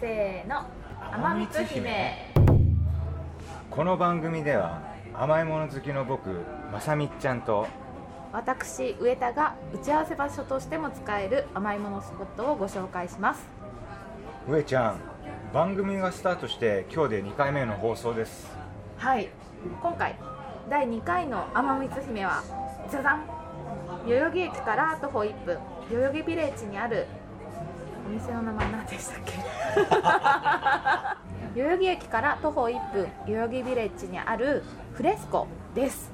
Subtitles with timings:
[0.00, 0.64] せーの
[1.12, 2.32] 天光姫。
[3.68, 4.80] この番組では
[5.12, 6.30] 甘いもの好きの僕
[6.70, 7.66] まさみっちゃんと
[8.32, 13.44] 私上田が打ち合わせ場所としても使える甘いものスポットをご紹介します。
[14.48, 15.00] 上ちゃん
[15.52, 18.48] 番組がスタートして今日で2回目の放送です。
[18.98, 19.30] はい。
[19.82, 20.14] 今回
[20.70, 22.44] 第2回の天光姫は
[22.88, 23.26] じゃじゃん
[24.06, 25.58] 代々木駅から徒歩1分。
[25.90, 27.06] 代々木ビレッジにある
[28.08, 29.32] お店の名前何でしたっけ？
[31.60, 34.62] 代々木駅から徒歩1分代々木ビレッジにある
[34.94, 36.10] フレスコです。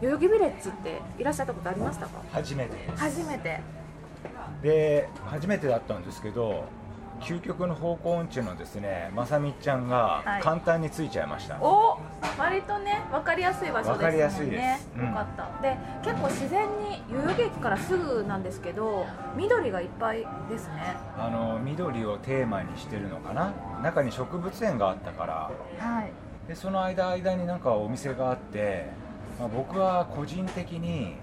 [0.00, 2.20] 代々木ビレッジっていらっしゃったことありましたか？
[2.32, 3.02] 初めてです。
[3.02, 3.60] 初めて。
[4.62, 6.64] で初めてだったんですけど
[7.20, 10.42] 究極の方向音痴のですねまさみっちゃんがはい。
[10.42, 11.98] 簡単についちゃいました、お
[12.38, 14.56] 割とね分かりやすい場所わかりやすいです。
[14.56, 15.06] もんねですうん。
[15.06, 15.62] よかった。
[15.62, 20.96] で結構自然に代々木駅からすぐなんですけど緑がいっぱいですね。
[21.18, 23.52] あの緑をテーマにしてるのかな？
[23.82, 25.50] 中に植物園があったから。
[25.78, 26.10] はい。
[26.48, 28.86] でその間間になんかお店があって、
[29.38, 31.16] まあ、僕は個人的に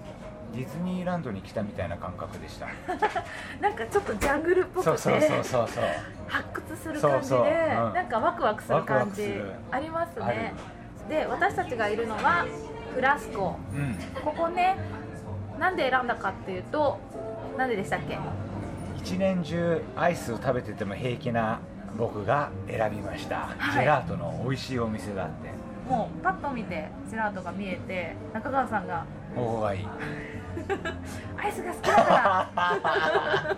[0.54, 2.68] ディズニーランドに来たみたいな感覚でした。
[3.60, 5.84] なんかちょっとジャングルっぽくてそうそうそうそう。
[6.28, 7.40] 発掘する感じでそう
[7.90, 7.94] ん。
[7.94, 9.34] なんかワクワクする感じ
[9.70, 10.54] ありますね。
[11.08, 12.46] で私たちがいるのは
[12.94, 13.56] フラスコ。
[13.72, 13.94] うん。
[14.24, 14.76] ここね
[15.58, 16.98] なんで選んだかっていうと
[17.56, 18.18] なんででしたっけ？
[18.96, 21.60] 一年中アイスを食べてても平気な
[21.96, 23.72] 僕が選びました、はい。
[23.72, 25.50] ジェラートの美味しいお店があって。
[25.88, 29.04] もうパッと見てジェラートが見えて中川さんが
[29.60, 29.88] がいい。
[31.36, 33.56] アイスが好きだから。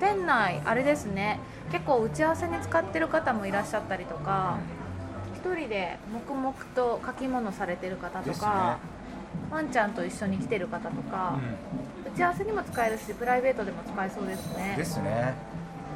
[0.00, 1.40] 店内あれですね。
[1.72, 4.58] 結構打ち合わせに使ってる方もいらっしゃったりとか
[5.34, 8.78] 一人で黙々と書き物されてる方とか、
[9.50, 11.38] ワンちゃんと一緒に来てる方とか、
[12.14, 14.74] 打ち合わせにも使えるしプライベートでも使えそうですうん、ね。
[14.76, 15.34] ですね。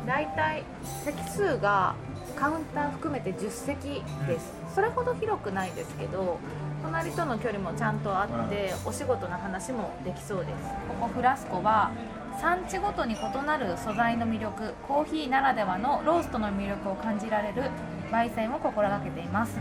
[0.06, 0.64] 大体
[1.04, 1.94] 席数が
[2.32, 6.38] カウンター含めて10席です、それほど広くないですけど
[6.82, 10.52] 隣との距離もちゃんとあって、お仕事の話もできそうです。
[10.88, 11.92] ここフラスコは
[12.40, 17.70] 産地ごとに異なる素材の魅力コーヒーならではのローストの魅力を感じられる
[18.10, 19.60] 焙煎を心がけています。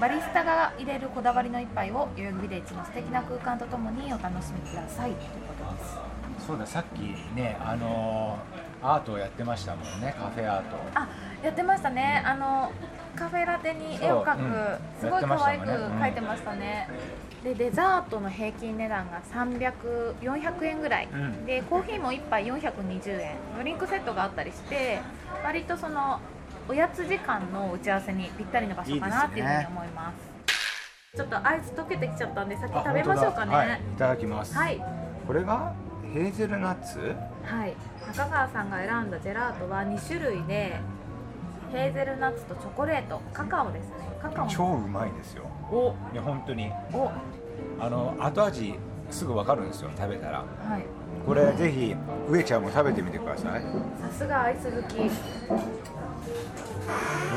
[0.00, 5.12] バリスタが入れるこだわりの一杯を代々木ビレッジの素敵な空間とともにお楽しみください。
[5.12, 6.46] ということです。
[6.46, 7.00] そうださっき
[7.34, 10.76] ねあのーアートをやってましたもんねカフェアート。
[10.94, 11.08] あ
[11.42, 12.22] やってましたね。
[12.24, 12.72] あの
[13.16, 16.88] カフェラテに絵を描く、そううんすごい可愛く描いてましたね、
[17.42, 21.44] でデザートの平均値段が300400円ぐらい、うん。
[21.44, 23.36] でコーヒーも1杯420円。
[23.56, 25.00] ドリンクセットがあったりして
[25.44, 26.20] 割とその
[26.68, 31.16] おやつ時間の打ち合わせにぴったりの場所かなっていうふうに思います。
[31.16, 33.56] ちょっとアイス溶けてきちゃったんで先あ食べましょうかね。
[33.56, 34.80] はい、いただきます、はい。
[35.26, 35.72] これが
[36.14, 36.98] ヘーゼルナッツ？
[37.44, 37.74] はい、
[38.06, 40.80] 中川さんが選んだジェラートは2種類で
[41.70, 43.94] ヘーゼルナッツとチョコレートカカオですね。
[44.22, 45.44] カカオの超うまいですよ。
[45.70, 45.94] お。
[46.12, 46.72] いや本当に。
[46.92, 47.10] お。
[47.78, 48.74] あの後味
[49.10, 49.90] すぐ分かるんですよ。
[49.96, 50.38] 食べたら。
[50.38, 50.84] はい。
[51.26, 51.94] これぜひ
[52.28, 53.60] 上ちゃんも食べてみてください。
[53.60, 53.64] う
[54.00, 54.98] さすがアイス好き。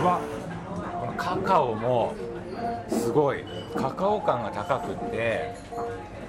[0.03, 0.21] わ。
[1.01, 2.13] このカカオも
[2.87, 3.43] すごい。
[3.75, 5.55] カカオ感が高くって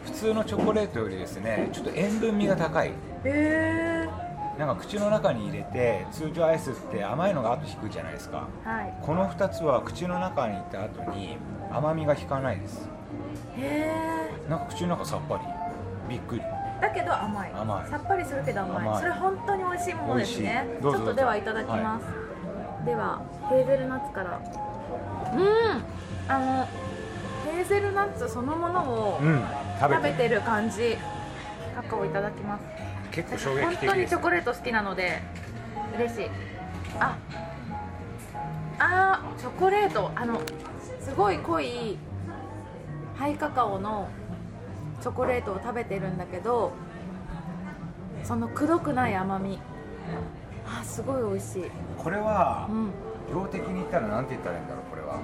[0.05, 2.89] 普通のチョコレートよりですねちょっと塩分味が高い。
[2.89, 2.93] へ
[3.25, 4.09] え
[4.59, 8.49] なんか口の中に入れて通常アイスって甘いのが後引くじゃないですか。
[8.65, 8.95] はい。
[9.01, 11.39] この2つは口の中にいった後に
[11.71, 12.89] 甘みが引かないです。
[13.57, 13.91] へ
[14.47, 15.43] えなんか口の中さっぱり。
[16.09, 16.43] びっくり。
[16.81, 17.53] だけど甘い。
[17.55, 17.91] 甘い。
[17.91, 19.01] さっぱりするけど甘い。
[19.01, 20.67] それ本当に美味しいものですね。
[20.81, 24.41] ちょっとではいただきます、ではヘーゼルナッツから。
[25.35, 25.85] うん。
[26.29, 26.69] あの
[27.47, 29.43] ヘーゼルナッツそのものをうん
[29.81, 30.29] 食べて。
[30.29, 30.97] る感じ。
[31.75, 32.65] カカオいただきます。
[33.11, 35.21] 結構衝本撃的です当にチョコレート好きなので
[35.97, 36.31] 嬉しい。
[36.99, 37.17] あ
[38.79, 40.11] あーチョコレート。
[40.15, 40.41] あの
[41.01, 41.99] すごい濃い
[43.17, 44.09] ハイカカオの
[45.01, 46.73] チョコレートを食べてるんだけど
[48.25, 49.59] そのくどくない甘み。
[50.65, 52.91] あすごい美味しい、これはうん、
[53.35, 55.19] 量的に言ったらなんて言ったらいいんだろうこれは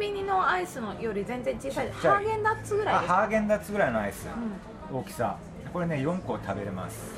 [0.00, 4.26] ビニのアイスのより全然小さいハーゲンダッツぐらいハーゲンダッツぐらいのアイス、
[4.92, 5.36] う大きさ。
[5.72, 7.14] これね4個食べれます。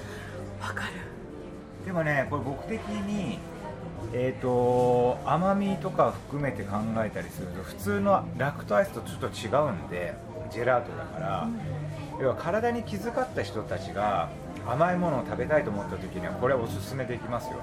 [0.60, 0.92] んわかる。
[1.86, 3.38] でもねこれ僕的に
[4.12, 10.14] えー、と甘みとか含めて考えたりすると普通のラクトアイスとちょっと違うんで
[10.50, 11.48] ジェラートだから、
[12.20, 14.28] 要は体に気遣った人たちが
[14.68, 17.60] 甘いものを食べたいと思った時にはこれおすすめできますよ。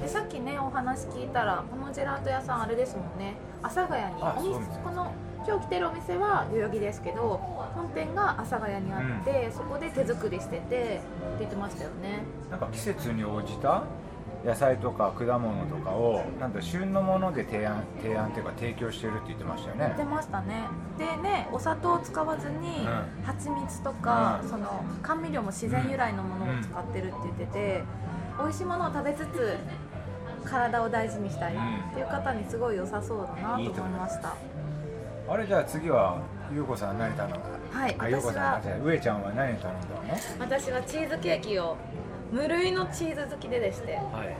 [0.00, 4.80] でさっきねお話聞いたらこのジェラート屋さんあれですもんね阿佐ヶ谷にお店あそうなんです。
[4.80, 5.12] この
[5.46, 7.40] 今日来てるお店は代々木ですけど
[7.74, 11.00] 本店が阿佐ヶ谷にあって、そこで手作りしててって
[11.40, 12.22] 言ってましたよね。
[12.50, 13.84] なんか季節に応じた
[14.44, 19.94] 野菜とか果物とかをなんだ旬のもので提案提案っていうか提供してるって言ってましたよね。
[19.96, 20.64] 出ましたね。
[20.98, 23.24] でねお砂糖を使わずに、うん。
[23.24, 24.48] 蜂蜜とか、うん。
[24.48, 27.84] その甘味料も自然由来のものを使ってるって言ってて、
[28.38, 29.56] 美味しいものを食べつつ
[30.42, 31.56] 体を大事にしたいっ
[31.94, 34.34] ていう方にすごい良さそうだなと思いました。
[35.28, 36.20] あれじゃあ次は
[36.52, 37.38] ゆうこさん何頼んだ？
[37.70, 39.76] はいあゆうこ私はさんじゃ上ちゃんは何頼んだの？
[40.40, 41.76] 私はチーズケーキを
[42.30, 44.36] 無類のチーズ好きででしてはい。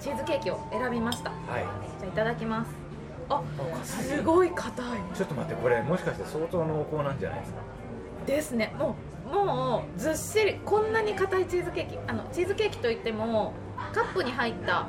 [0.00, 1.30] チーズケーキを選びました。
[1.30, 1.64] はい。
[1.98, 2.70] じゃあいただきます。
[3.28, 3.42] あ
[3.82, 4.86] すごい硬い。
[5.16, 7.58] ちょっと待ってこれもしかして相当濃厚なんじゃないですか？
[8.26, 8.72] ですね。
[8.78, 8.94] も
[9.32, 13.52] うもうずっしりこんなに硬いチーズケーキあのチーズケーキといっても
[13.92, 14.86] カップに入った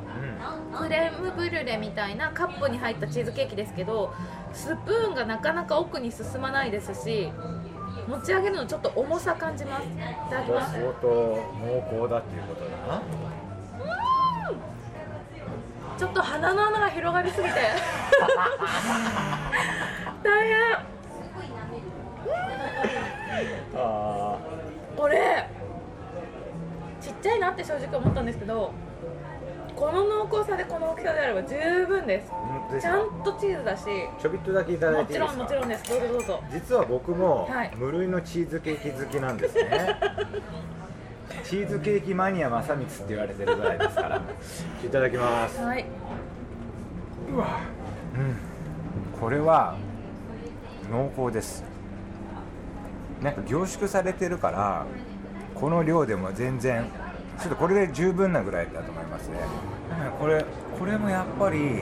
[0.78, 4.14] クレームブリュレみたいなカップに入ったチーズケーキですけど
[4.54, 7.32] スプーンがなかなか奥に進まないですし
[8.08, 9.86] 持ち上げるのちょっと重さ感じます。
[9.86, 9.90] い
[10.30, 10.74] ただきます。
[10.74, 13.02] 相当濃厚だっていうことだな。
[15.98, 17.54] ちょっと鼻の穴が広がりすぎて。
[20.24, 20.58] 大変。
[23.76, 24.38] あ
[24.96, 25.48] これ
[27.22, 28.72] ちゃいなって正直思ったんですけど
[29.76, 32.32] この濃厚さでこの大きさであれば十分です。
[32.82, 33.84] ちゃかんとチーズだし。
[34.20, 35.44] ちょびっとだけいただいもちろんていいですか？
[35.44, 35.90] もちろんです。
[35.90, 36.44] どうぞどうぞ。
[36.52, 37.72] 実は僕もはい。
[37.76, 39.96] 無類のチーズケーキ好きなんですね。
[41.44, 44.22] チーズケーキマニア正光って言われてるぐらいですから。
[44.84, 45.62] いただきます。
[45.62, 45.86] はい。
[47.30, 49.20] うん。
[49.20, 49.76] これは
[50.92, 51.64] 濃厚です。
[53.22, 54.86] なんか凝縮されてるから
[55.56, 56.86] この量でも全然
[57.40, 59.38] ちょっとこれで十分なぐらいだと思いますね。
[59.40, 60.44] うんこれ
[60.78, 61.82] これもやっぱり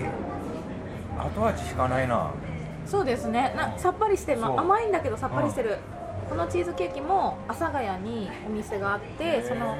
[1.18, 2.32] 後味引かないな。
[2.86, 3.54] そうですね。
[3.58, 5.78] なさっぱりして、ま甘いんだけどさっぱりしてる、
[6.30, 9.78] このチーズケーキも阿佐ヶ谷にお店があってその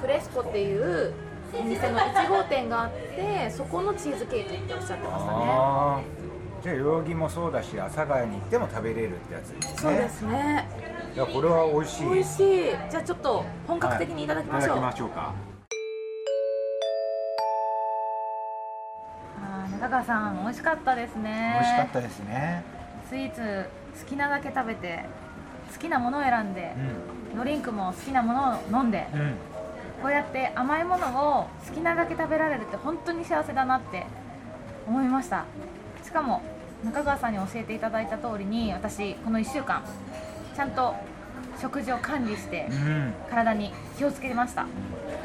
[0.00, 1.12] フレスコっていう
[1.58, 6.19] お店の1号店があってそこのチーズケーキっておっしゃってましたね
[6.62, 9.76] じゃあ代々木もそうだし阿佐ヶ谷に行っても食べれるってやつですね。
[9.78, 10.68] そうですね。
[11.14, 12.08] いやこれは美味しい。
[12.10, 12.64] 美味しい。
[12.90, 15.34] じゃあちょっと本格的にいただきましょう、はいいただきましょうか。
[19.42, 21.54] あー中川さん美味しかったですね。
[21.54, 22.62] 美味しかったですね。
[23.08, 23.70] スイーツ
[24.02, 25.04] 好きなだけ食べて
[25.72, 26.74] 好きなものを選んで
[27.34, 29.34] うドリンクも好きなものを飲んでんうん。
[30.02, 31.06] こうやって甘いもの
[31.40, 34.04] を好きなだけ食べられるって本当に幸せだなって
[34.86, 35.44] 思いました
[36.10, 36.42] しかも
[36.84, 39.80] 中川さんに教えていただいた通りに私この1週間
[40.56, 40.96] ちゃんと
[41.60, 43.14] 食事を管理してうん。
[43.30, 44.66] 体に気をつけました。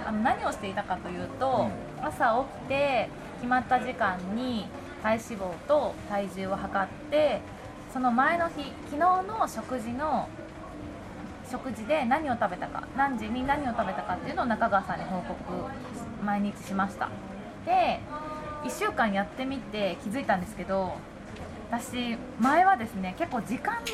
[0.06, 1.70] あの何をしていたかというと、
[2.04, 4.68] 朝起きて決まった時間に
[5.02, 7.42] 体脂肪と体重を測って
[7.92, 10.30] その前の日昨日の食事の
[11.50, 15.36] 食事で何を食べたか何時に何を食べたかっていうのを中川さんに報告
[16.24, 17.10] 毎日しました。
[17.66, 18.00] で
[18.66, 20.94] 1週間やってみて気づいたんですけど
[21.70, 23.94] 私前はですね結構時間で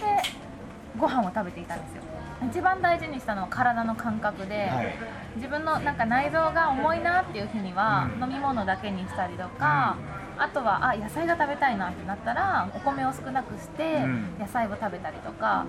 [0.97, 2.03] ご飯を食べていたんですよ。
[2.49, 4.95] 一番大事にしたのは体の感覚で、はい。
[5.35, 8.23] 自分のなんか内臓が重いなっていう日にはうん。
[8.23, 9.95] 飲み物だけにしたりとか、
[10.37, 14.35] あとはあ野菜が食べたいなってなったらお米を少なくしてうん。
[14.39, 15.65] 野菜を食べたりとか、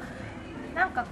[0.75, 1.05] なんか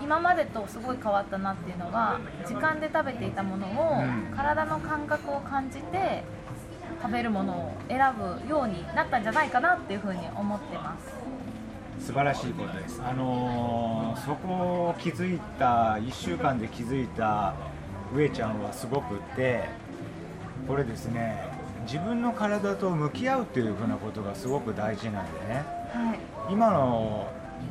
[0.00, 4.34] 今までとすごい変わったなっていうのは時間で食べていたものをうん。
[4.34, 6.24] 体の感覚を感じて
[7.04, 12.06] 食べるものを選ぶようになったんじゃないかなっていうふうに思ってます。
[12.06, 13.02] 素晴らしいことです。
[13.06, 14.54] あのーそこ
[14.88, 17.52] を気づいた1週間で気づいた
[18.14, 19.64] 上ちゃんはすごくって
[20.66, 21.44] これですね
[21.84, 25.64] 自分の体と向き合うっていうふうなことがすごく大事なんでね。
[25.92, 26.52] はい。
[26.52, 27.28] 今の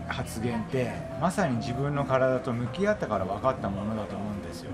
[0.08, 4.72] 発言ってまさに自分の体と向き合ったから分かったものだと思うんですよ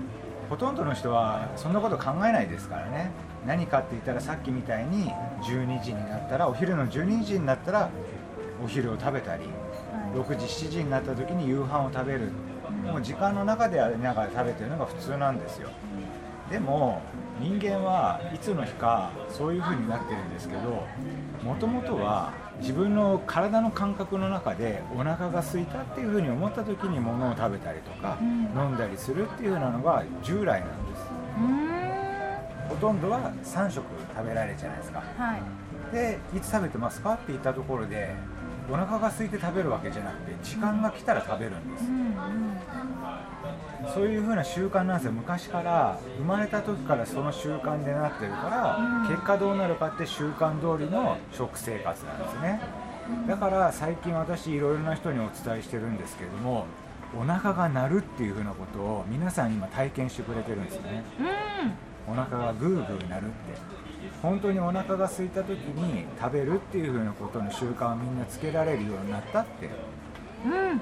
[0.50, 3.12] ほとんどの人はそんなこと考えないですからね。
[3.46, 5.10] 何かって言ったらさっきみたいに
[5.42, 7.88] 12時になったらお昼の12時になったら
[8.62, 9.44] お昼を食べたり
[10.12, 12.32] 6時7時になった時に夕飯を食べる。
[12.84, 15.70] もう時間の中でありながら食べてるのが普通なんですよ。
[16.50, 17.00] でも
[17.38, 20.84] 人間はいつの日かそういう風になってるんですけど
[21.44, 28.28] もともとは自分の体の感覚の中でお腹が空いたっていう風に思った時に物を食べたりとか、うん。
[28.56, 31.06] 飲んだりするっていう風なのが従来なんです。
[32.68, 35.02] ほとんどは3食食べられるじゃないですか。
[35.16, 35.42] はい。
[35.94, 38.14] でいつ食べてますかって言ったところで
[38.70, 41.84] お腹が空いて食べるわけじゃなくて時間が来たら食べるんです。
[41.86, 42.60] うんうん
[43.94, 45.06] そういう風な習慣なんです。
[45.06, 52.60] よ昔から生まれた時からその習慣でなってるから、うん結果どうなるかって習慣通りの食生活なんですね。
[53.26, 56.66] だから最近私いろいろな人にお伝えしてるんですけれども
[57.18, 61.02] お腹が鳴るっていう風なことを皆さん今体験してくれてるんですね。
[61.18, 63.34] うんお腹がグーグーなるって。
[64.22, 69.68] 本当にお腹が空いた時に食べるっていう風なことの習慣をみんなつけられるようになったって。
[70.46, 70.80] うん。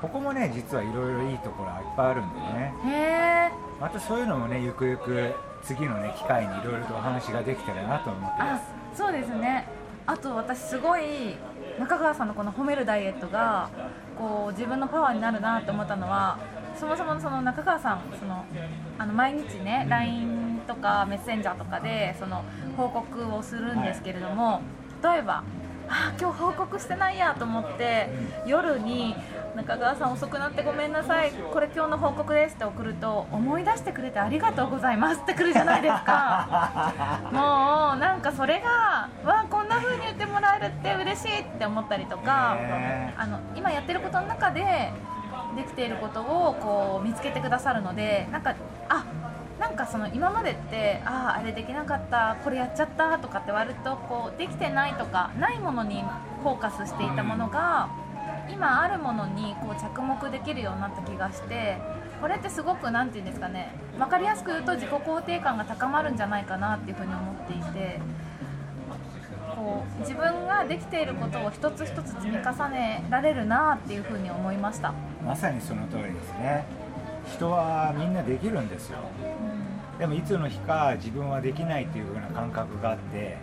[0.00, 2.74] ここもね実はいろいろいいところがいっぱいあるんでね。
[2.84, 3.50] へえ
[3.80, 9.66] またそういうのもねゆくゆく次のね機会にいろいろとお話ができたらなと思ってまあすそうですね。
[10.06, 11.36] あと私すごい
[11.78, 13.68] 中川さんのこの褒めるダイエットが
[14.16, 16.38] こう自分のパワーになるなと思ったのは
[16.78, 18.44] そもそもその中川さんその
[18.98, 22.44] あの毎日ね LINE とかメッセンジャーとかでその
[22.76, 24.60] 報告をするんですけれども、
[25.02, 25.44] 例えば
[25.88, 28.08] あー今日報告してないやと思って、
[28.44, 29.14] 夜に
[29.54, 36.92] 中川さん遅くなってごめんなさいこれ今日の報告ですって送ると思い出してくれてありがとうございますってくるじゃないですか。
[37.32, 44.92] もうなんかそれがわあこんな風に言ってもらえるって嬉しいって思ったりとかねあの今やってることの中で
[45.56, 48.54] できていることをこう見つけてくださるのでなんか
[48.88, 49.04] あ
[49.58, 56.02] なんかその今までってあああれできなかったこれやっちゃったとかって割とこうできてないとかないものに
[56.42, 57.88] フォーカスしていたものが、
[58.48, 61.78] 今あるものにこう着目できるようになった気がして
[62.20, 68.00] これってすごくなんて言うんですかね分かりやすく言うと自己肯定感が高まるんじゃないかなっていうふうに思っていて
[69.54, 74.92] こう自分ができていることを一つ一つ積み重ねられるなっていうふうに思いました。
[75.26, 76.64] まさにその通りですね。
[77.34, 78.98] 人はみんなできるんですよ。
[79.98, 83.36] でもいつの日か自分はできないっていう風な感覚があって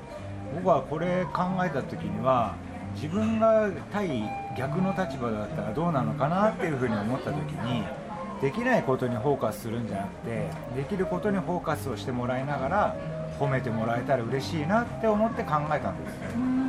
[0.56, 2.56] 僕はこれ考えた時には
[2.96, 4.24] 自分が対
[4.58, 7.84] 逆の立場だったらどうなのかなっていう風に思った時に
[8.40, 12.96] できないことにフォーカスするんじゃなくてできることにフォーカスをしてもらいながら
[13.40, 16.63] 褒めてもらえたら嬉しいなって思って考えたんですうーん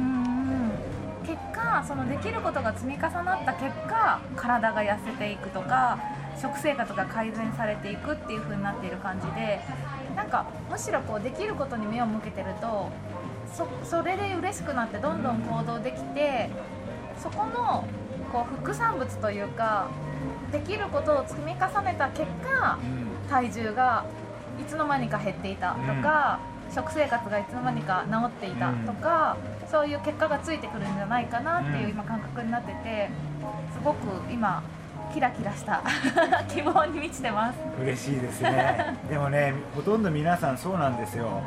[1.83, 5.99] そのできることが積み重なった結果体が痩せていくとか
[6.41, 9.61] 食生活が改善されていくっていう風になっている感じで
[10.15, 12.91] なんかむしろこうできることに目を向けてると
[13.55, 16.51] そそれで嬉しくなってどんどん行動できて
[17.23, 17.85] そこの
[18.33, 19.89] こう副産物というか
[20.51, 22.79] できることを積み重ねた結果
[23.29, 24.05] 体重が
[24.61, 26.39] いつの間にか減っていたとか、
[26.73, 29.37] 食生活がいつの間にか治っていたとか、
[29.71, 31.91] そういう結果がついてくるんじゃないかなっていううん。
[31.91, 33.11] 今感覚になってて
[33.73, 33.99] すごく
[34.33, 34.63] 今
[35.13, 35.83] キラキラした
[36.49, 37.59] 希望に満ちてます。
[37.81, 38.97] 嬉しいですね。
[39.09, 41.43] でもねほとんど皆さんそうなんですよ。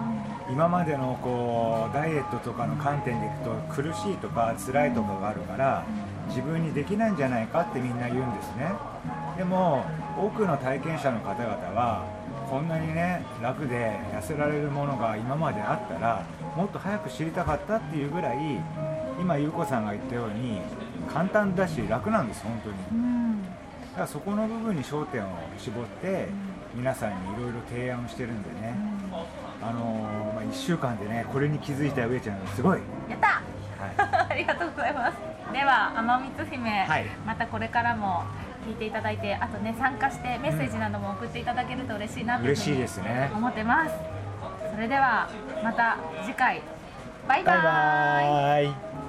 [0.50, 5.84] 今までのこうダイエットとかの観点でいくと苦しいとか辛いとかがあるから
[6.30, 8.72] 自分にできないんじゃないかってみんな言うんですね。
[9.38, 9.84] でも
[10.18, 12.04] 多くの体験者の方々は
[12.50, 16.26] こんなにね楽で痩せられるものが今まであったら
[16.56, 18.38] もっと早く知りたかったっていうぐらい
[19.20, 20.62] 今優子さんが言ったように
[21.12, 22.76] 簡単だし楽なんです本当に。
[22.92, 23.44] うん。
[23.44, 23.50] だ
[23.96, 25.28] からそこの部分に焦点を
[25.58, 26.28] 絞って
[26.76, 28.74] 皆さんにいろいろ提案をしてるんでね、
[29.62, 33.42] あのーまあ、1週間でねこれに気づいた上ちゃんがすごい、やった！
[34.04, 35.18] は ありがとうございます。
[35.52, 37.06] では天光姫、はい。
[37.26, 38.24] またこれからも
[38.66, 43.32] 聞いていただいてあとね参加してメッセージなども送っていただけると嬉しいなという嬉しいふうにですね。
[43.34, 43.96] 思ってます。
[44.74, 45.30] それでは
[45.64, 46.62] また次回。
[47.28, 47.60] バイババ
[48.62, 48.72] イーイ。
[48.72, 49.07] バ